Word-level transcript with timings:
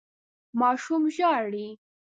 ماشوم 0.59 1.03
ژاړي. 1.15 1.67